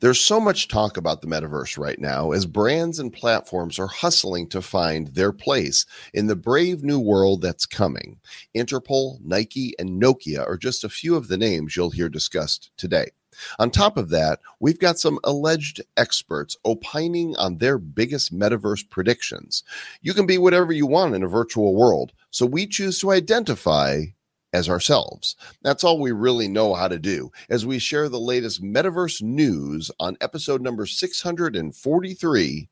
[0.00, 4.48] There's so much talk about the metaverse right now as brands and platforms are hustling
[4.50, 8.20] to find their place in the brave new world that's coming.
[8.54, 13.10] Interpol, Nike, and Nokia are just a few of the names you'll hear discussed today.
[13.58, 19.64] On top of that, we've got some alleged experts opining on their biggest metaverse predictions.
[20.00, 24.04] You can be whatever you want in a virtual world, so we choose to identify
[24.52, 25.36] as ourselves.
[25.62, 29.90] That's all we really know how to do as we share the latest metaverse news
[30.00, 32.68] on episode number 643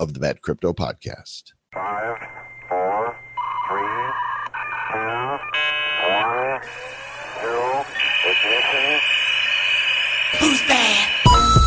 [0.00, 1.52] of the Bad Crypto Podcast.
[1.74, 2.16] Five,
[2.68, 3.16] four,
[3.68, 4.10] three,
[4.92, 5.38] two,
[6.08, 6.60] one,
[7.40, 7.84] zero,
[8.26, 9.00] ignition.
[10.38, 11.59] Who's bad?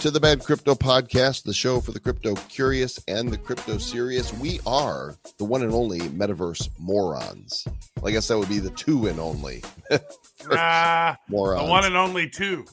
[0.00, 4.32] To the Bad Crypto Podcast, the show for the crypto curious and the crypto serious.
[4.34, 7.66] We are the one and only metaverse morons.
[8.04, 9.64] I guess that would be the two and only
[10.52, 12.64] Ah, the one and only two.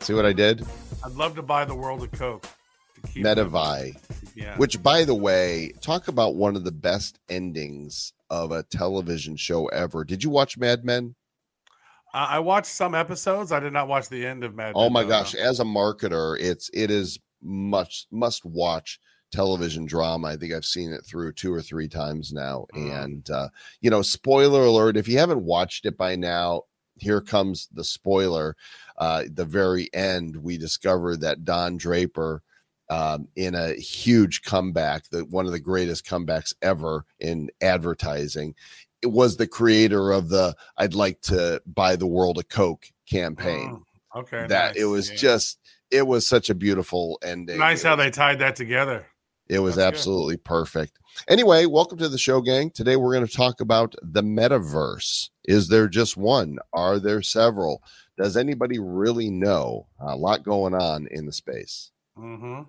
[0.00, 0.66] See what I did?
[1.04, 2.46] I'd love to buy the world of Coke.
[3.16, 3.94] Metavie.
[4.34, 4.56] Yeah.
[4.56, 9.66] Which, by the way, talk about one of the best endings of a television show
[9.66, 10.04] ever.
[10.04, 11.16] Did you watch Mad Men?
[12.14, 13.52] Uh, I watched some episodes.
[13.52, 14.72] I did not watch the end of Mad.
[14.74, 15.34] Oh my gosh!
[15.34, 19.00] As a marketer, it's it is much must watch
[19.32, 20.28] television drama.
[20.28, 22.66] I think I've seen it through two or three times now.
[22.74, 23.04] Mhm.
[23.04, 23.48] And uh,
[23.80, 26.62] you know, spoiler alert: if you haven't watched it by now,
[26.96, 28.56] here comes the spoiler.
[28.98, 32.42] Uh, the very end, we discover that Don Draper.
[32.90, 38.54] Um, in a huge comeback, the one of the greatest comebacks ever in advertising,
[39.04, 43.82] was the creator of the "I'd like to buy the world a Coke" campaign.
[44.14, 44.46] Mm, okay.
[44.48, 45.16] that it was yeah.
[45.16, 45.58] just
[45.90, 47.58] it was such a beautiful ending.
[47.58, 49.06] Nice it, how they tied that together.
[49.48, 49.94] it was that's good.
[49.94, 50.98] absolutely perfect.
[51.28, 52.70] Anyway welcome to the show gang.
[52.70, 55.30] Today we're going to talk about the metaverse.
[55.44, 56.58] Is there just one?
[56.72, 57.82] Are there several?
[58.18, 59.86] Does anybody really know?
[60.00, 61.90] A lot going on in the space.
[62.16, 62.62] Hmm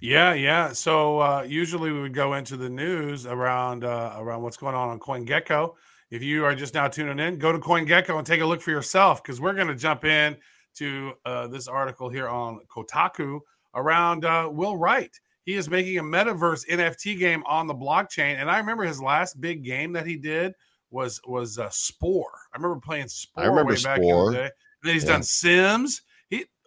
[0.00, 0.72] Yeah, yeah.
[0.72, 4.88] So uh, usually we would go into the news around uh, around what's going on
[4.90, 5.74] on CoinGecko.
[6.10, 8.70] If you are just now tuning in, go to CoinGecko and take a look for
[8.70, 10.36] yourself because we're going to jump in
[10.76, 13.40] to uh, this article here on Kotaku
[13.74, 15.14] around uh, Will Wright.
[15.44, 19.40] He is making a metaverse NFT game on the blockchain, and I remember his last
[19.40, 20.52] big game that he did
[20.90, 22.30] was was uh, Spore.
[22.54, 24.42] I remember playing Spore remember way back in the day.
[24.44, 24.52] And
[24.84, 25.10] then he's Yeah.
[25.10, 26.02] done Sims.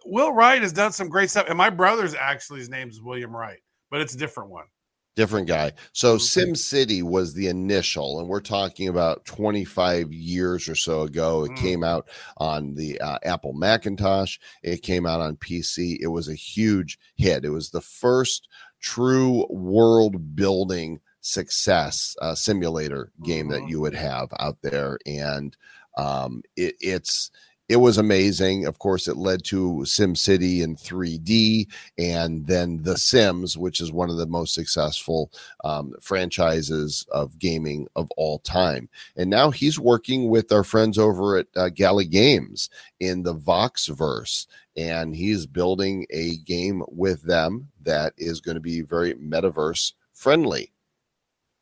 [0.04, 3.34] Will Wright has done some great stuff, and my brother's actually his name is William
[3.34, 4.66] Wright, but it's a different one.
[5.14, 6.20] different guy so Mhm.
[6.22, 11.50] sim city was the initial and we're talking about 25 years or so ago it
[11.50, 11.56] Mm.
[11.56, 12.08] came out
[12.38, 17.44] on the uh, apple macintosh it came out on pc it was a huge hit
[17.44, 18.48] it was the first
[18.80, 23.68] true world building success uh, simulator game that Mhm.
[23.68, 25.58] you would have out there and
[25.98, 27.30] um, it, it's
[27.68, 31.66] it was amazing of course it led to sim city in 3d
[31.98, 35.30] and then The Sims, which is one of the most successful
[35.64, 38.88] um, franchises of gaming of all time.
[39.16, 42.70] And now he's working with our friends over at uh, Gala Games
[43.00, 44.46] in the Voxverse,
[44.76, 50.72] and he's building a game with them that is going to be very metaverse friendly.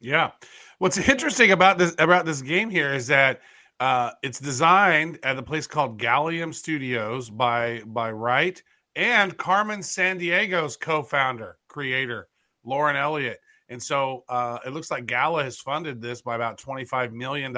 [0.01, 0.31] Yeah.
[0.79, 3.41] What's interesting about this about this game here is that
[3.81, 8.63] uh, it's designed at a place called Gallium Studios by by Wright
[8.95, 12.29] and Carmen Sandiego's co-founder, creator
[12.65, 13.39] Lauren Elliott.
[13.71, 17.57] And so uh, it looks like Gala has funded this by about $25 million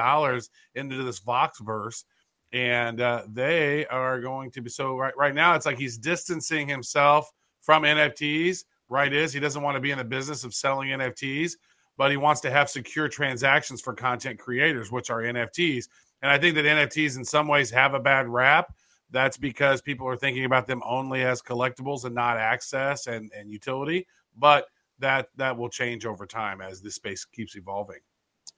[0.75, 2.05] into this Voxverse.
[2.53, 6.69] And uh, they are going to be so right, right now, it's like he's distancing
[6.69, 8.65] himself from NFTs.
[8.91, 11.53] Right is he doesn't want to be in the business of selling NFTs,
[11.97, 15.87] but he wants to have secure transactions for content creators, which are NFTs.
[16.23, 18.73] And I think that NFTs in some ways have a bad rap.
[19.11, 23.51] That's because people are thinking about them only as collectibles and not access and, and
[23.51, 24.07] utility.
[24.39, 24.67] But
[25.01, 27.99] that that will change over time as this space keeps evolving.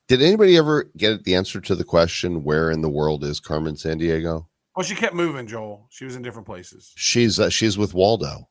[0.06, 3.74] Did anybody ever get the answer to the question, where in the world is Carmen
[3.74, 4.46] Sandiego?
[4.76, 5.86] Well, she kept moving, Joel.
[5.90, 6.92] She was in different places.
[6.96, 8.48] She's uh, she's with Waldo.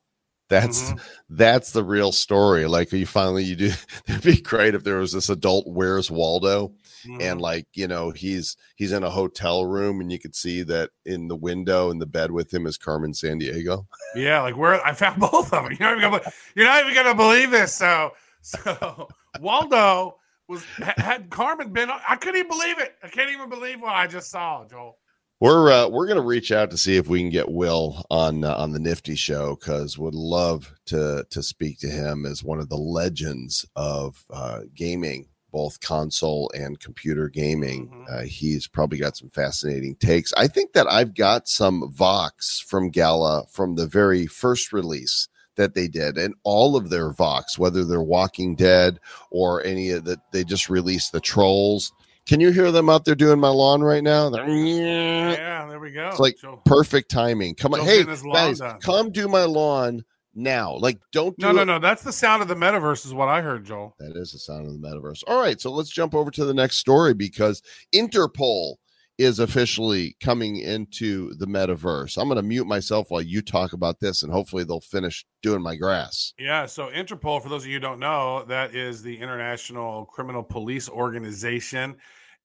[0.50, 1.01] That's Mhm.
[1.30, 2.66] that's the real story.
[2.68, 3.72] Like you finally you do.
[4.07, 6.74] It'd be great if there was this adult Where's Waldo,
[7.07, 7.22] Mhm.
[7.22, 10.92] and like you know he's he's in a hotel room, and you could see that
[11.06, 13.88] in the window in the bed with him is Carmen Sandiego.
[14.16, 15.72] Yeah, like where I found both of them.
[15.80, 17.74] You're not even gonna, you're not even gonna believe this.
[17.74, 18.12] So,
[18.42, 19.07] so
[19.40, 20.18] Waldo
[20.50, 22.95] was had Carmen been I couldn't even believe it.
[23.01, 24.98] I can't even believe what I just saw, Joel.
[25.44, 28.56] We're uh, we're gonna reach out to see if we can get Will on uh,
[28.56, 32.69] on the Nifty Show because would love to to speak to him as one of
[32.69, 37.90] the legends of uh, gaming, both console and computer gaming.
[37.90, 38.06] Mhm.
[38.10, 40.31] Uh, he's probably got some fascinating takes.
[40.38, 45.75] I think that I've got some Vox from Gala from the very first release that
[45.75, 48.98] they did, and all of their Vox, whether they're Walking Dead
[49.30, 51.92] or any of that, they just released the Trolls.
[52.28, 54.30] Can you hear them out there doing my lawn right now?
[54.30, 56.08] They're- Yeah, there we go.
[56.10, 57.56] It's like Joel- perfect timing.
[57.56, 60.04] Come on, hey getting his lawn guys, come do my lawn
[60.34, 60.75] now.
[60.78, 61.80] Like, don't do no, no, it- no.
[61.80, 63.96] That's the sound of the metaverse, is what I heard, Joel.
[64.00, 65.24] That is the sound of the metaverse.
[65.28, 67.62] All right, so let's jump over to the next story because
[67.94, 68.76] Interpol
[69.18, 72.18] is officially coming into the metaverse.
[72.18, 75.62] I'm going to mute myself while you talk about this, and hopefully they'll finish doing
[75.62, 76.33] my grass.
[76.39, 80.89] Yeah, so Interpol, for those of you don't know, that is the International Criminal Police
[80.89, 81.95] Organization.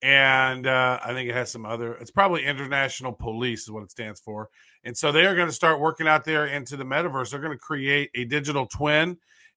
[0.02, 3.90] And uh, I think it has some other, it's probably International Police is what it
[3.90, 4.48] stands for.
[4.84, 7.30] And so they are going to start working out there into the metaverse.
[7.30, 9.16] They're going to create a digital twin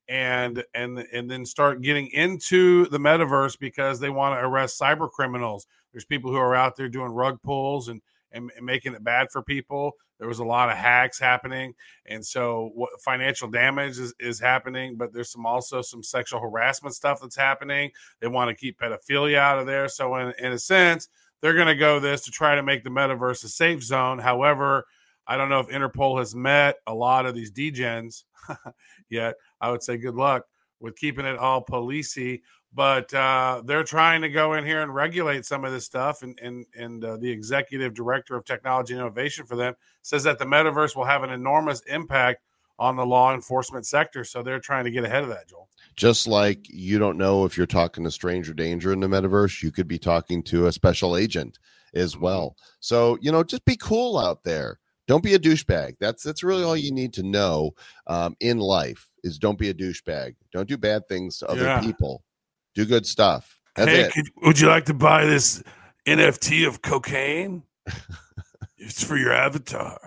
[0.09, 5.09] and and and then start getting into the metaverse because they want to arrest cyber
[5.09, 5.67] criminals.
[5.91, 8.01] There's people who are out there doing rug pulls and,
[8.31, 9.93] and and making it bad for people.
[10.19, 11.73] There was a lot of hacks happening.
[12.05, 16.95] And so what financial damage is, is happening but there's some also some sexual harassment
[16.95, 17.91] stuff that's happening.
[18.19, 19.87] They want to keep pedophilia out of there.
[19.87, 21.09] So in, in a sense
[21.41, 24.19] they're going to go this to try to make the metaverse a safe zone.
[24.19, 24.85] However
[25.27, 28.23] i don't know if interpol has met a lot of these degens
[29.09, 29.35] yet.
[29.59, 30.45] I would say good luck
[30.79, 32.41] with keeping it all policey
[32.73, 36.39] but uh, they're trying to go in here and regulate some of this stuff and
[36.41, 40.45] and, and uh, the executive director of technology and innovation for them says that the
[40.45, 42.41] metaverse will have an enormous impact
[42.79, 44.23] on the law enforcement sector.
[44.23, 45.69] So they're trying to get ahead of that, Joel.
[45.95, 49.71] Just like you don't know if you're talking to stranger danger in the metaverse, you
[49.71, 51.59] could be talking to a special agent
[51.93, 52.55] as well.
[52.79, 54.79] So, you know, just be cool out there.
[55.07, 55.97] Don't be a douchebag.
[55.99, 57.71] That's that's really all you need to know
[58.07, 60.35] um, in life is don't be a douchebag.
[60.53, 61.81] Don't do bad things to other Yeah.
[61.81, 62.23] people.
[62.75, 63.59] Do good stuff.
[63.75, 64.13] That's hey, it.
[64.13, 65.63] could, would you like to buy this
[66.07, 67.63] NFT of cocaine?
[68.77, 69.99] it's for your avatar.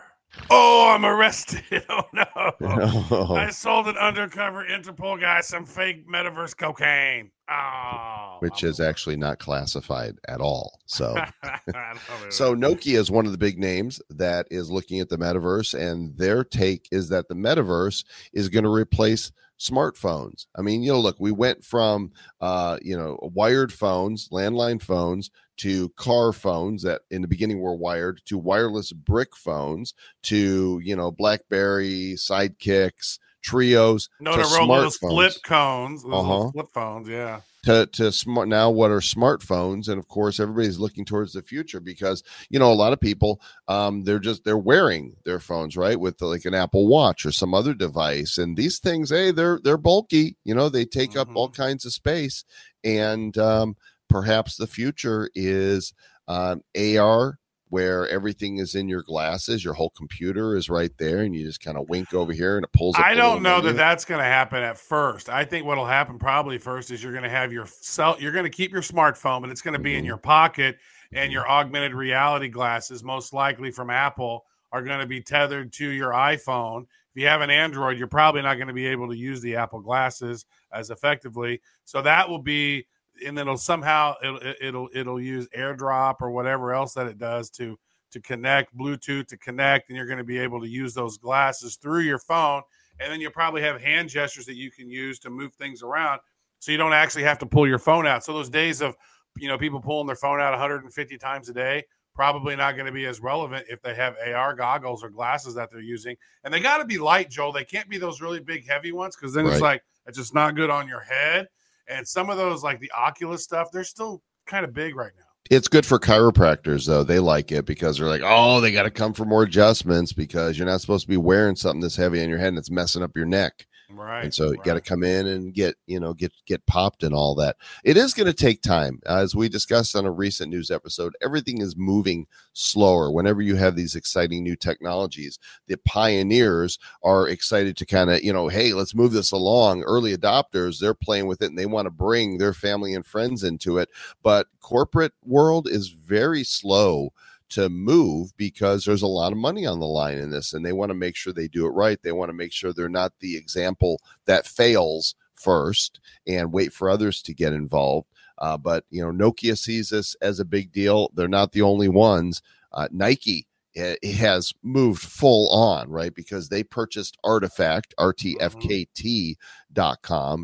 [0.50, 1.62] Oh, I'm arrested.
[1.88, 3.37] Oh no.
[3.37, 7.31] I sold an undercover Interpol guy some fake metaverse cocaine.
[7.50, 10.81] Oh, Which is actually not classified at all.
[10.87, 12.31] So I don't know.
[12.31, 16.17] So Nokia is one of the big names that is looking at the metaverse, and
[16.17, 20.46] their take is that the metaverse is going to replace smartphones.
[20.56, 25.31] I mean, you know, look, we went from uh, you know wired phones, landline phones,
[25.58, 29.94] to car phones that in the beginning were wired, to wireless brick phones,
[30.25, 35.43] to you know BlackBerry sidekicks, trios, to Motorola those flip smartphones.
[35.44, 36.50] cones, those Uh-huh.
[36.52, 37.08] flip phones.
[37.08, 41.43] Yeah, to to smart now what are smartphones and of course everybody's looking towards the
[41.43, 45.75] future because you know a lot of people um they're just they're wearing their phones
[45.76, 49.58] right with like an apple watch or some other device and these things hey they're
[49.64, 52.44] they're bulky you know they take up all kinds of space
[52.85, 53.76] and um
[54.11, 55.94] perhaps the future is
[56.29, 57.38] um ar
[57.70, 61.61] where everything is in your glasses your whole computer is right there and you just
[61.62, 64.20] kind of wink over here and it pulls up I don't know that that's going
[64.20, 65.28] to happen at first.
[65.28, 68.44] I think what'll happen probably first is you're going to have your cell, you're going
[68.44, 70.08] to keep your smartphone, but it's going to be in Mhm.
[70.08, 70.78] your pocket,
[71.12, 75.88] and your augmented reality glasses, most likely from Apple, are going to be tethered to
[75.88, 76.82] your iPhone.
[77.15, 79.55] If you have an Android, you're probably not going to be able to use the
[79.55, 81.60] Apple glasses as effectively.
[81.84, 82.86] So that will be,
[83.26, 87.50] and then it'll somehow it'll it'll it'll use AirDrop or whatever else that it does
[87.50, 87.78] to
[88.10, 91.76] to connect Bluetooth to connect, and you're going to be able to use those glasses
[91.76, 92.62] through your phone.
[93.00, 96.20] And then you'll probably have hand gestures that you can use to move things around,
[96.60, 98.24] so you don't actually have to pull your phone out.
[98.24, 98.94] So those days of
[99.36, 102.92] you know people pulling their phone out 150 times a day probably not going to
[102.92, 106.16] be as relevant if they have AR goggles or glasses that they're using.
[106.44, 107.52] And they got to be light, Joel.
[107.52, 110.54] They can't be those really big heavy ones because then it's like it's just not
[110.54, 111.48] good on your head.
[111.88, 115.24] And some of those like the Oculus stuff, they're still kind of big right now.
[115.50, 117.05] It's good for chiropractors though.
[117.05, 120.56] They like it because they're like, oh, they got to come for more adjustments because
[120.56, 123.03] you're not supposed to be wearing something this heavy on your head and it's messing
[123.03, 123.67] up your neck.
[123.91, 124.24] Right.
[124.24, 127.14] and so you got to come in and get you know get get popped and
[127.14, 127.56] all that.
[127.84, 129.00] It is going to take time.
[129.06, 133.10] As we discussed on a recent news episode everything is moving slower.
[133.10, 138.32] Whenever you have these exciting new technologies the pioneers are excited to kind of you
[138.32, 139.82] know hey let's move this along.
[139.82, 143.44] Early adopters they're playing with it and they want to bring their family and friends
[143.44, 143.91] into it.
[144.22, 147.12] But corporate world is very slow
[147.55, 150.73] to move because there's a lot of money on the line in this and they
[150.75, 153.13] want to make sure they do it right they want to make sure they're not
[153.20, 158.08] the example that fails first and wait for others to get involved
[158.39, 161.11] Uh, but you know, Nokia sees this as a big deal.
[161.15, 162.43] They're not the only ones.
[162.73, 163.46] Uh, Nike
[163.77, 166.15] eh, has moved full on, right?
[166.15, 169.37] Because they purchased Artifact, RTFKT.com,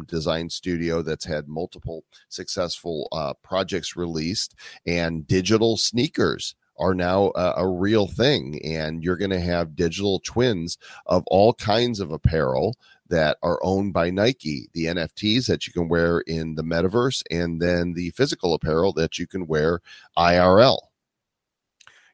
[0.07, 4.55] design studio that's had multiple successful uh, projects released,
[4.87, 8.60] and digital sneakers are now a, a real thing.
[8.64, 12.76] And you're going to have digital twins of all kinds of apparel
[13.08, 17.60] that are owned by Nike, the NFTs that you can wear in the metaverse, and
[17.60, 19.80] then the physical apparel that you can wear
[20.16, 20.78] IRL.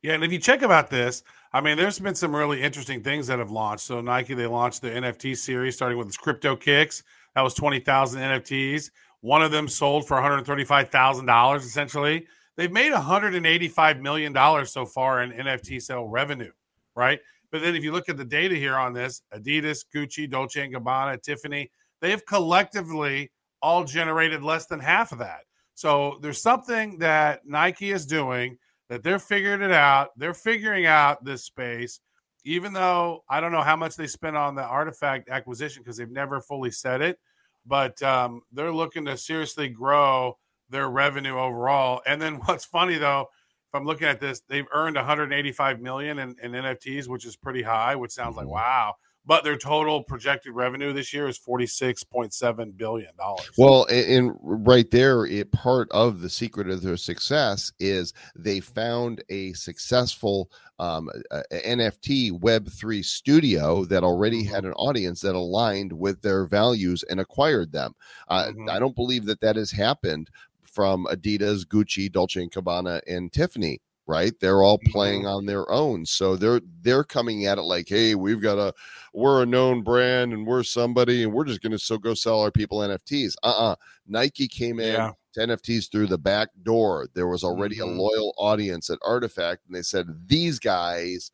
[0.03, 3.27] Yeah, and if you check about this, I mean, there's been some really interesting things
[3.29, 3.85] that have launched.
[3.85, 7.03] So Nike, they launched the NFT series starting with Crypto Kicks.
[7.35, 8.91] That was 20,000 NFTs.
[9.21, 12.27] One of them sold for $135,000 essentially.
[12.57, 16.53] They've made $185 million so far in NFT sale revenue,
[16.95, 17.21] right?
[17.51, 20.75] But then if you look at the data here on this, Adidas, Gucci, Dolce and
[20.75, 21.71] Gabbana, Tiffany,
[22.01, 23.31] they have collectively
[23.63, 25.41] all generated less than half of that.
[25.75, 28.57] So there's something that Nike is doing
[28.89, 30.11] that they're figuring it out.
[30.17, 32.01] They're figuring out this space,
[32.45, 36.11] even though I don't know how much they spent on the artifact acquisition because they've
[36.11, 37.19] never fully said it.
[37.67, 40.39] But um, they're looking to seriously grow
[40.71, 42.03] their revenue overall.
[42.07, 43.23] And then what's funny though,
[43.69, 47.63] if I'm looking at this, they've earned 185 million in, in NFTs, which is pretty
[47.63, 48.51] high, which sounds like Mhm.
[48.53, 48.95] wow.
[49.29, 53.51] But their total projected revenue this year is 46.7 billion dollars.
[53.59, 59.25] Well, and, right there, it part of the secret of their success is they found
[59.29, 65.93] a successful um, uh, NFT Web three studio that already had an audience that aligned
[65.93, 67.95] with their values and acquired them.
[68.29, 68.71] Uh, Mhm.
[68.71, 70.31] I don't believe that that has happened
[70.77, 73.81] from Adidas, Gucci, Dolce and Gabbana, and Tiffany.
[74.09, 78.15] Right, they're all playing on their own, so they're they're coming at it like, "Hey,
[78.15, 78.73] we've got a
[79.13, 82.39] we're a known brand and we're somebody and we're just going to so go sell
[82.41, 83.35] our people NFTs.
[83.43, 83.75] Uh-uh.
[84.07, 85.11] Nike came in Yeah.
[85.33, 87.09] to NFTs through the back door.
[87.15, 87.83] There was already Mhm.
[87.83, 91.33] a loyal audience at Artifact and they said these guys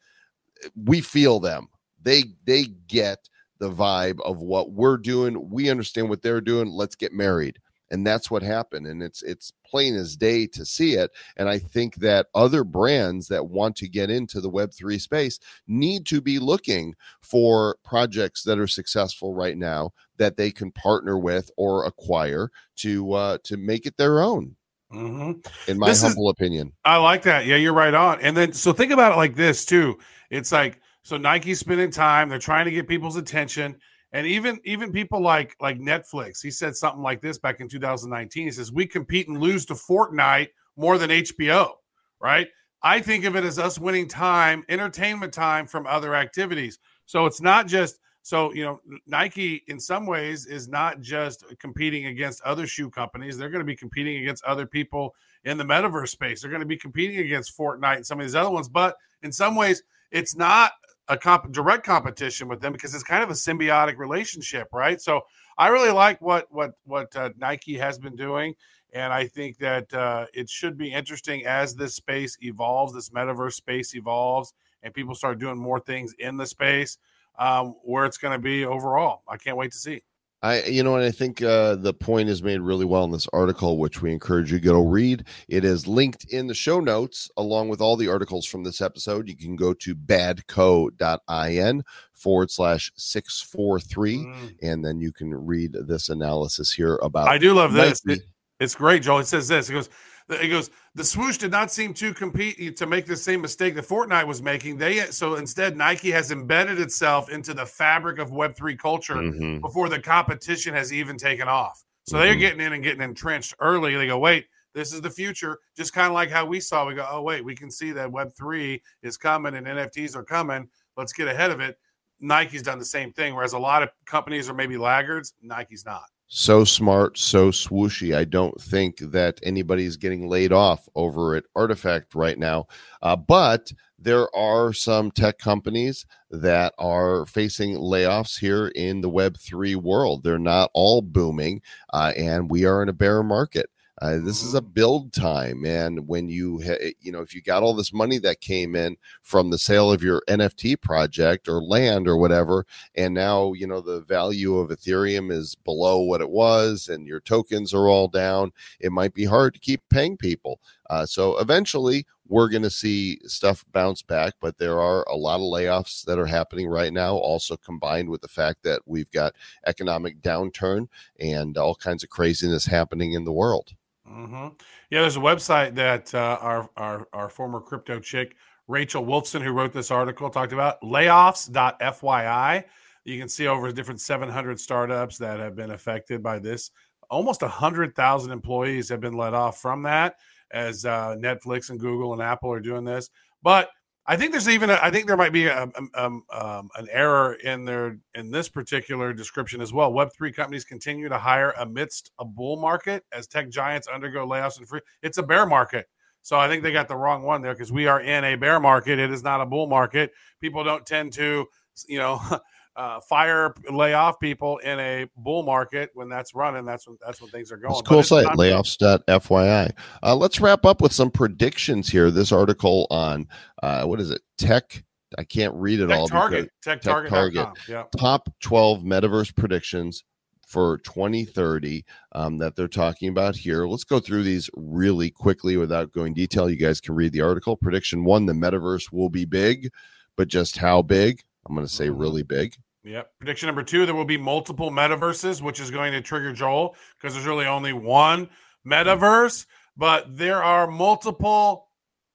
[0.86, 1.66] we feel them.
[2.02, 5.50] They they get the vibe of what we're doing.
[5.50, 6.68] We understand what they're doing.
[6.68, 7.58] Let's get married.
[7.92, 11.58] And that's what happened and it's it's plain as day to see it and I
[11.58, 16.38] think that other brands that want to get into the web3 space need to be
[16.38, 22.50] looking for projects that are successful right now that they can partner with or acquire
[22.76, 24.56] to uh, to make it their own.
[24.90, 25.32] hmm
[25.68, 27.44] In my This is- humble opinion, I like that.
[27.46, 28.20] Yeah, you're right on.
[28.22, 29.98] And then so think about it like this too.
[30.30, 33.76] It's like so Nike's spending time, they're trying to get people's attention.
[34.12, 38.44] And even even people like like Netflix, he said something like this back in 2019.
[38.44, 41.72] He says, We compete and lose to Fortnite more than HBO,
[42.20, 42.48] right?
[42.82, 46.78] I think of it as us winning time, entertainment time from other activities.
[47.06, 52.06] So it's not just so you know Nike in some ways is not just competing
[52.06, 53.38] against other shoe companies.
[53.38, 55.14] They're going to be competing against other people
[55.44, 56.42] in the metaverse space.
[56.42, 58.68] They're going to be competing against Fortnite and some of these other ones.
[58.68, 60.72] But in some ways, it's not
[61.08, 65.00] a comp- direct competition with them because it's kind of a symbiotic relationship, right?
[65.00, 65.22] So
[65.58, 68.54] I really like what what what uh, Nike has been doing,
[68.92, 73.54] and I think that uh, it should be interesting as this space evolves, this metaverse
[73.54, 76.98] space evolves, and people start doing more things in the space.
[77.38, 80.02] Um, where it's going to be overall, I can't wait to see.
[80.44, 83.28] I you know, and I think uh, the point is made really well in this
[83.32, 85.24] article, which we encourage you to go read.
[85.48, 89.28] It is linked in the show notes along with all the articles from this episode.
[89.28, 94.56] You can go to badco.in forward slash six four three, Mm.
[94.62, 98.02] and then you can read this analysis here about I do love this.
[98.06, 98.22] It-
[98.60, 99.18] it's great, Joel.
[99.18, 99.68] It says this.
[99.70, 99.88] It goes.
[100.28, 100.70] It goes.
[100.94, 104.42] The swoosh did not seem to compete to make the same mistake that Fortnite was
[104.42, 104.76] making.
[104.78, 109.60] They so instead Nike has embedded itself into the fabric of Web three culture Mhm.
[109.60, 111.82] before the competition has even taken off.
[112.06, 112.40] So they're Mhm.
[112.40, 113.94] getting in and getting entrenched early.
[113.94, 115.58] They go, wait, this is the future.
[115.76, 116.86] Just kind of like how we saw.
[116.86, 120.24] We go, oh wait, we can see that Web three is coming and NFTs are
[120.24, 120.68] coming.
[120.96, 121.78] Let's get ahead of it.
[122.20, 123.34] Nike's done the same thing.
[123.34, 125.34] Whereas a lot of companies are maybe laggards.
[125.42, 126.04] Nike's not.
[126.34, 128.16] So smart, so swooshy.
[128.16, 132.66] I don't think that anybody's getting laid off over at Artifact right now.
[133.02, 139.76] Uh, but there are some tech companies that are facing layoffs here in the Web3
[139.76, 140.24] world.
[140.24, 141.60] They're not all booming,
[141.92, 143.68] uh, and we are in a bear market.
[144.00, 147.62] Uh, this is a build time, and when you ha- you know if you got
[147.62, 152.08] all this money that came in from the sale of your NFT project or land
[152.08, 156.88] or whatever, and now you know the value of ethereum is below what it was
[156.88, 160.58] and your tokens are all down it might be hard to keep paying people.
[160.90, 165.36] Uh, so eventually we're going to see stuff bounce back but there are a lot
[165.36, 169.34] of layoffs that are happening right now also combined with the fact that we've got
[169.66, 170.88] economic downturn
[171.20, 173.74] and all kinds of craziness happening in the world
[174.12, 174.48] hmm
[174.90, 178.36] Yeah, there's a website that uh, our, our our former crypto chick
[178.68, 182.64] Rachel Wolfson, who wrote this article, talked about layoffs.fyi.
[183.04, 186.70] You can see over different 700 startups that have been affected by this.
[187.10, 190.16] Almost 100,000 employees have been let off from that
[190.52, 193.10] as uh, Netflix and Google and Apple are doing this.
[193.42, 193.70] But
[194.06, 196.88] I think there's even a, I think there might be a, um, um, um, an
[196.90, 199.92] error in their in this particular description as well.
[199.92, 204.58] Web three companies continue to hire amidst a bull market as tech giants undergo layoffs
[204.58, 204.80] and free.
[205.02, 205.86] It's a bear market,
[206.20, 208.58] so I think they got the wrong one there because we are in a bear
[208.58, 208.98] market.
[208.98, 210.10] It is not a bull market.
[210.40, 211.46] People don't tend to
[211.86, 212.20] you know
[212.76, 216.64] uh, fire lay off people in a bull market when that's running.
[216.64, 217.72] That's when that's when things are going.
[217.72, 219.72] It's a cool it's site, layoffs.fyi.
[220.02, 222.10] Uh, let's wrap up with some predictions here.
[222.10, 223.28] This article on,
[223.62, 224.22] uh, what is it?
[224.38, 224.84] Tech.
[225.18, 226.08] I can't read it all.
[226.08, 227.48] Target, because- Tech Target, Target.
[227.68, 227.84] Yeah.
[227.98, 230.04] top 12 metaverse predictions
[230.46, 233.66] for 2030 um, that they're talking about here.
[233.66, 236.48] Let's go through these really quickly without going detail.
[236.48, 237.56] You guys can read the article.
[237.56, 239.70] Prediction one the metaverse will be big,
[240.16, 241.22] but just how big?
[241.46, 242.00] I'm going to say Mhm.
[242.00, 242.56] really big.
[242.84, 243.12] Yep.
[243.18, 247.14] Prediction number two: there will be multiple metaverses, which is going to trigger Joel because
[247.14, 248.28] there's really only one
[248.66, 249.46] metaverse,
[249.76, 251.68] but there are multiple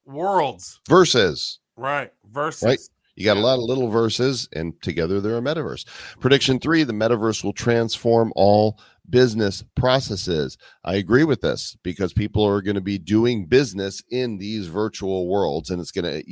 [0.05, 0.79] worlds.
[0.89, 1.59] Versus.
[1.75, 2.11] Right.
[2.29, 2.63] Versus.
[2.63, 2.79] Right.
[3.15, 5.85] You got a lot of little verses, and together they're a metaverse.
[6.19, 8.79] Prediction three the metaverse will transform all
[9.09, 10.55] business processes.
[10.83, 15.27] I agree with this because people are going to be doing business in these virtual
[15.27, 16.23] worlds, and it's going to,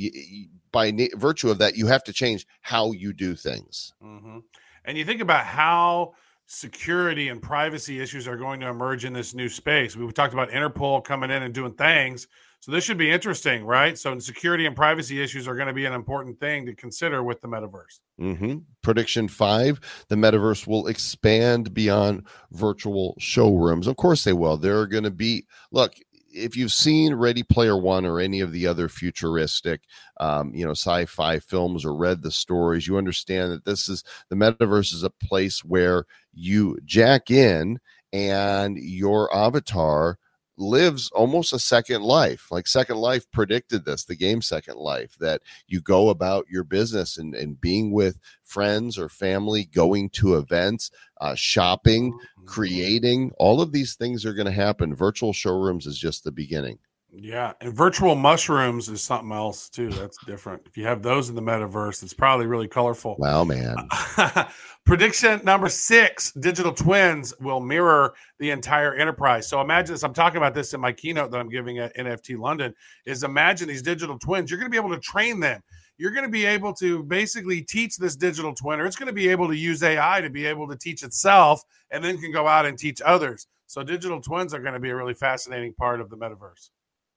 [0.76, 3.94] by na- virtue of that, you have to change how you do things.
[4.02, 4.40] hmm
[4.84, 6.12] And you think about how
[6.46, 9.96] security and privacy issues are going to emerge in this new space.
[9.96, 12.28] We talked about Interpol coming in and doing things.
[12.60, 13.96] So this should be interesting, right?
[13.96, 17.40] So security and privacy issues are going to be an important thing to consider with
[17.40, 18.00] the metaverse.
[18.18, 23.86] hmm Prediction five the metaverse will expand beyond virtual showrooms.
[23.86, 24.56] Of course, they will.
[24.56, 25.94] There are going to be, look,
[26.36, 29.82] if you've seen Ready Player One or any of the other futuristic,
[30.20, 34.36] um, you know, sci-fi films or read the stories, you understand that this is the
[34.36, 37.78] metaverse is a place where you jack in
[38.12, 40.18] and your avatar
[40.56, 42.48] lives almost a second life.
[42.50, 47.18] Like Second Life predicted this, the game Second Life, that you go about your business
[47.18, 50.90] and, and being with friends or family, going to events,
[51.20, 52.46] uh, shopping, Mm-hmm.
[52.46, 53.32] creating.
[53.38, 54.94] All of these things are going to happen.
[54.94, 56.78] Virtual showrooms is just the beginning.
[57.18, 59.88] Yeah, and virtual mushrooms is something else too.
[59.88, 60.62] That's different.
[60.66, 63.16] If you have those in the metaverse, it's probably really colorful.
[63.18, 63.76] Wow, man.
[64.84, 69.48] Prediction number six: digital twins will mirror the entire enterprise.
[69.48, 70.02] So imagine this.
[70.02, 72.74] I'm talking about this in my keynote that I'm giving at NFT London.
[73.06, 74.50] Is imagine these digital twins.
[74.50, 75.62] You're going to be able to train them.
[75.96, 79.14] You're going to be able to basically teach this digital twin, or it's going to
[79.14, 82.46] be able to use AI to be able to teach itself, and then can go
[82.46, 83.46] out and teach others.
[83.66, 86.70] So digital twins are going to be a really fascinating part of the metaverse.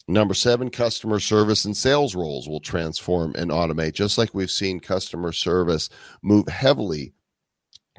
[0.10, 4.80] Number seven, customer service and sales roles will transform and automate, just like we've seen
[4.80, 5.88] customer service
[6.24, 7.14] move heavily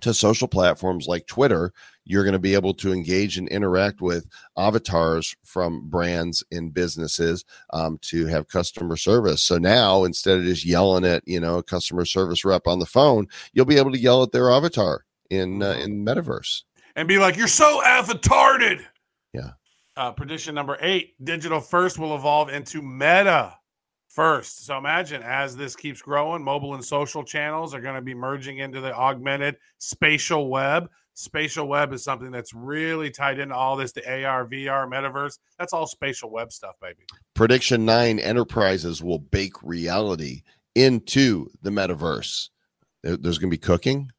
[0.00, 1.72] to social platforms like Twitter.
[2.04, 4.26] You're going to be able to engage and interact with
[4.58, 9.40] avatars from brands and businesses um, to have customer service.
[9.44, 12.86] So now, instead of just yelling at you know a customer service rep on the
[12.86, 16.64] phone, you'll be able to yell at their avatar in uh, in metaverse.
[16.96, 18.84] and be like, "You're so avatarded."
[19.32, 19.50] Yeah.
[20.00, 23.54] Uh, prediction number eight: digital first will evolve into meta
[24.08, 24.64] first.
[24.64, 28.60] So imagine as this keeps growing, mobile and social channels are going to be merging
[28.60, 30.88] into the augmented spatial web.
[31.12, 35.38] Spatial web is something that's really tied into all this, the AR, VR, metaverse.
[35.58, 37.04] That's all spatial web stuff, baby.
[37.34, 42.48] Prediction nine: enterprises will bake reality into the metaverse.
[43.02, 44.10] There's going to be cooking.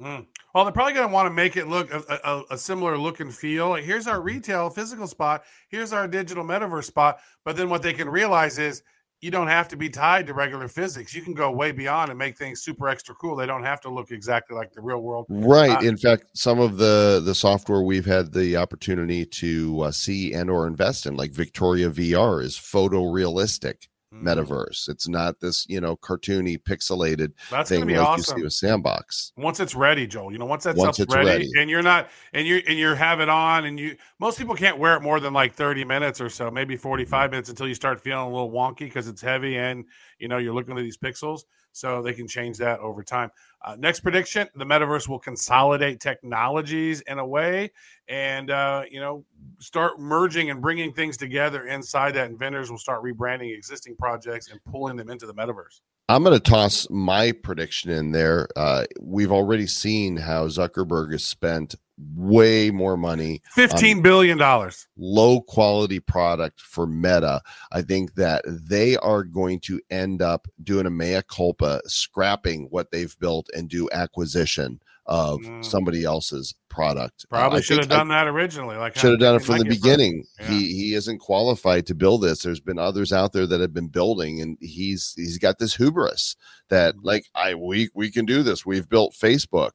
[0.00, 0.26] Mm.
[0.54, 3.18] Well, they're probably going to want to make it look a, a, a similar look
[3.18, 3.70] and feel.
[3.70, 5.42] Like, here's our retail physical spot.
[5.68, 7.18] Here's our digital metaverse spot.
[7.44, 8.82] But then what they can realize is
[9.20, 11.12] you don't have to be tied to regular physics.
[11.12, 13.34] You can go way beyond and make things super extra cool.
[13.34, 15.26] They don't have to look exactly like the real world.
[15.28, 15.78] Right.
[15.78, 20.34] Uh, in fact, some of the the software we've had the opportunity to uh, see
[20.34, 23.88] and or invest in, like Victoria VR, is photorealistic.
[24.22, 24.88] Metaverse.
[24.88, 28.36] It's not this you know cartoony pixelated That's thing like awesome.
[28.36, 29.32] you see with Sandbox.
[29.36, 30.32] once it's ready, Joel.
[30.32, 31.50] You know, once that's Once ready, ready.
[31.56, 34.78] and you're not, and you and you have it on, and you most people can't
[34.78, 38.00] wear it more than like 30 minutes or so, maybe 45 minutes until you start
[38.00, 39.84] feeling a little wonky because it's heavy and
[40.18, 41.42] you know you're looking at these pixels.
[41.72, 43.30] So they can change that over time.
[43.64, 47.72] Uh, next prediction: the metaverse will consolidate technologies in a way,
[48.08, 49.24] and uh, you know
[49.58, 52.26] start merging and bringing things together inside that.
[52.28, 55.80] And vendors will start rebranding existing projects and pulling them into the metaverse.
[56.08, 58.46] I'm going to toss my prediction in there.
[58.56, 61.74] Uh, we've already seen how Zuckerberg has spent
[62.14, 64.86] way more money Fifteen billion dollars.
[64.96, 67.40] low quality product for Meta,
[67.72, 72.90] I think that they are going to end up doing a mea culpa, scrapping what
[72.90, 75.64] they've built and do acquisition of Mm.
[75.64, 77.26] somebody else's product.
[77.30, 78.76] Uh, Probably I should have think I done that originally.
[78.76, 80.24] Like Should have done it from the like it for- beginning.
[80.40, 80.46] yeah.
[80.46, 82.42] He he isn't qualified to build this.
[82.42, 86.36] There's been others out there that have been building, and he's he's got this hubris
[86.70, 87.06] that Mm-hmm.
[87.06, 88.64] like I we we can do this.
[88.64, 89.70] We've built Facebook.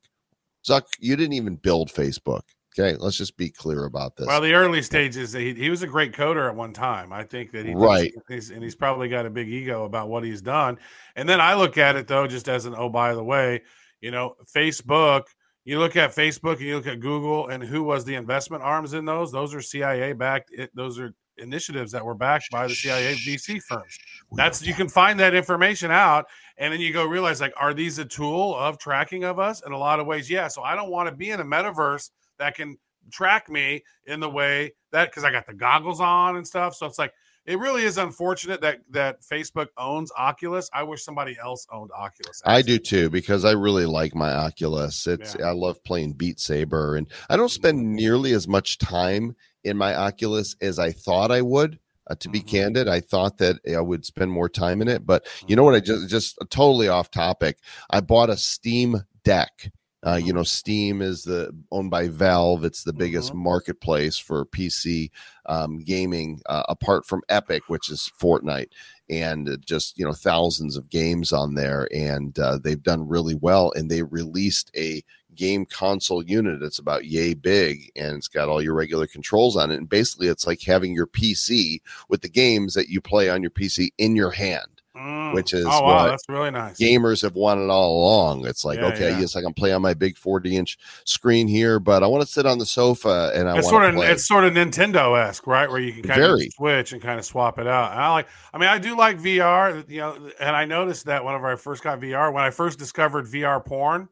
[0.67, 2.41] Zuck, you didn't even build Facebook.
[2.77, 4.27] Okay, let's just be clear about this.
[4.27, 7.11] Well, the early stages, he, he was a great coder at one time.
[7.11, 8.13] I think that he Right.
[8.29, 10.77] he's, and he's probably got a big ego about what he's done.
[11.15, 13.61] And then I look at it though, just as an oh, by the way,
[14.01, 15.23] you know, Facebook.
[15.65, 18.93] You look at Facebook and you look at Google, and who was the investment arms
[18.93, 19.31] in those?
[19.31, 20.51] Those are CIA backed.
[20.73, 23.97] Those are initiatives that were backed by the CIA VC firms.
[24.33, 26.25] That's you can find that information out,
[26.57, 29.61] and then you go realize like, are these a tool of tracking of us?
[29.65, 30.47] In a lot of ways, yeah.
[30.47, 32.09] So I don't want to be in a metaverse
[32.39, 32.77] that can
[33.11, 36.75] track me in the way that because I got the goggles on and stuff.
[36.75, 37.13] So it's like
[37.49, 40.69] it really is unfortunate that that Facebook owns Oculus.
[40.71, 42.41] I wish somebody else owned Oculus.
[42.45, 45.07] I do too because I really like my Oculus.
[45.07, 45.47] It's Yeah.
[45.47, 49.95] I love playing Beat Saber, and I don't spend nearly as much time in my
[49.95, 51.79] Oculus as I thought I would.
[52.09, 52.47] Uh, to be Mhm.
[52.47, 55.75] candid, I thought that I would spend more time in it, but you know what?
[55.75, 57.57] I just just totally off topic.
[57.89, 59.71] I bought a Steam Deck.
[60.05, 62.63] Uh, you know, Steam is the owned by Valve.
[62.63, 65.11] It's the biggest marketplace for PC
[65.45, 68.69] um, gaming, uh, apart from Epic, which is Fortnite,
[69.09, 73.35] and uh, just you know thousands of games on there, and uh, they've done really
[73.35, 73.73] well.
[73.75, 75.03] And they released a
[75.35, 79.69] game console unit It's about yay big, and it's got all your regular controls on
[79.69, 79.75] it.
[79.75, 83.51] And basically, it's like having your PC with the games that you play on your
[83.51, 85.33] PC in your hand Mm.
[85.33, 86.77] which is oh wow, what that's really nice.
[86.77, 88.45] gamers have wanted all along.
[88.45, 89.19] It's like, Yeah, okay, yeah.
[89.19, 92.29] yes, I can play on my big 40 inch screen here, but I want to
[92.29, 94.11] sit on the sofa and I it's want sort of play.
[94.11, 95.69] it's sort of Nintendo esque, right?
[95.69, 96.47] Where you can kind Very.
[96.47, 97.91] of switch and kind of swap it out.
[97.91, 98.27] And I like.
[98.53, 99.87] I mean, I do like VR.
[99.89, 103.25] You know, and I noticed that whenever I first got VR, when I first discovered
[103.27, 104.09] VR porn,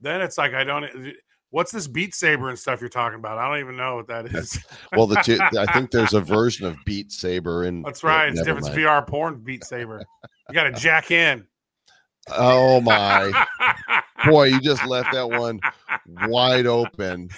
[0.00, 0.84] then it's like I don't.
[1.50, 3.38] What's this Beat Saber and stuff you're talking about?
[3.38, 4.62] I don't even know what that is.
[4.96, 8.28] well, the two, I think there's a version of Beat Saber, and That's right.
[8.28, 8.66] It's different.
[8.66, 8.78] Mind.
[8.78, 10.04] VR porn Beat Saber.
[10.48, 11.46] You got to jack in.
[12.28, 13.46] Oh my
[14.26, 15.60] boy, you just left that one
[16.26, 17.28] wide open.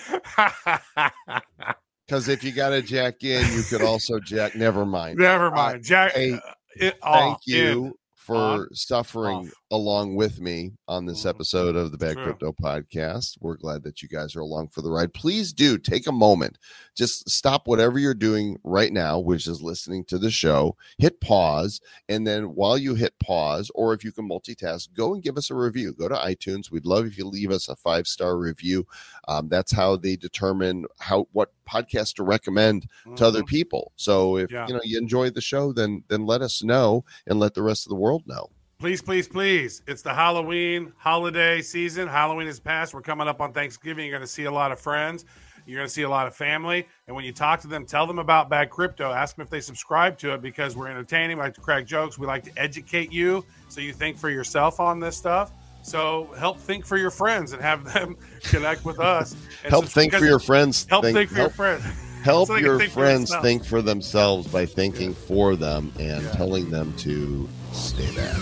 [2.07, 4.55] Because if you got to jack in, you could also jack.
[4.55, 5.19] Never mind.
[5.19, 5.85] Never mind.
[5.85, 6.13] Jack.
[6.13, 6.41] hey, uh,
[6.77, 7.95] it, Thank you in,
[8.29, 9.53] for on, suffering off.
[9.71, 11.31] along with me on this Mhm.
[11.31, 12.25] episode of the Bad True.
[12.25, 13.37] Crypto Podcast.
[13.41, 15.13] We're glad that you guys are along for the ride.
[15.15, 16.59] Please do take a moment,
[16.95, 21.81] just stop whatever you're doing right now, which is listening to the show, hit pause,
[22.09, 25.51] and then while you hit pause, or if you can multitask, go and give us
[25.51, 25.93] a review.
[25.93, 26.71] Go to iTunes.
[26.71, 28.87] We'd love if you leave us a five star review.
[29.27, 33.47] Um, that's how they determine how what podcast to recommend to other Mhm.
[33.47, 33.93] people.
[33.97, 34.67] So if Yeah.
[34.69, 37.87] you know you enjoyed the show, then then let us know and let the rest
[37.87, 38.51] of the world know.
[38.79, 39.83] Please, please, please.
[39.89, 42.07] It's the Halloween holiday season.
[42.07, 42.95] Halloween is past.
[42.95, 44.07] We're coming up on Thanksgiving.
[44.07, 45.25] You're going to see a lot of friends.
[45.67, 46.87] You're going to see a lot of family.
[47.09, 49.13] And when you talk to them, tell them about Bad Crypto.
[49.13, 51.37] Ask them if they subscribe to it because we're entertaining.
[51.39, 52.19] We like to crack jokes.
[52.19, 55.51] We like to educate you so you think for yourself on this stuff.
[55.83, 59.35] So help think for your friends and have them connect with us.
[59.65, 60.87] And help think for your friends.
[60.89, 61.85] help think, for your friends.
[62.23, 63.43] help so your think for friends themselves.
[63.47, 66.31] think for themselves by thinking for them and Yeah.
[66.33, 68.37] telling them to stay back.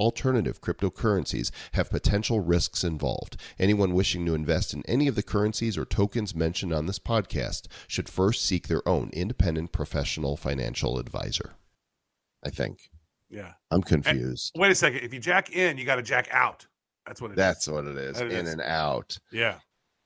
[0.00, 3.36] alternative cryptocurrencies have potential risks involved.
[3.58, 7.66] Anyone wishing to invest in any of the currencies or tokens mentioned on this podcast
[7.86, 11.52] should first seek their own independent professional financial advisor.
[12.44, 12.90] I think.
[13.28, 13.52] Yeah.
[13.70, 14.52] I'm confused.
[14.56, 15.00] Wait a second.
[15.04, 16.66] If you jack in, you got to jack out.
[17.06, 17.36] That's what it is.
[17.36, 18.16] That's what it is.
[18.18, 18.52] That in is.
[18.52, 19.18] and out.
[19.30, 19.56] Yeah.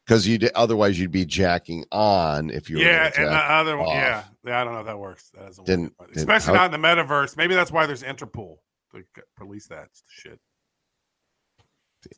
[0.05, 3.87] Because you otherwise you'd be jacking on if you were yeah, and the other one,
[3.89, 3.95] off.
[3.95, 4.61] yeah, yeah.
[4.61, 5.31] I don't know if that works.
[5.31, 7.39] That doesn't Didn't- work, didn't- especially how- not in the metaverse.
[7.39, 8.57] Maybe that's why there's Interpol
[9.37, 10.41] police that shit.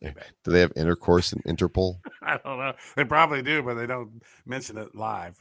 [0.02, 2.00] Do they have intercourse in Interpol?
[2.22, 2.72] I don't know.
[2.96, 5.40] They probably do, but they don't mention it live.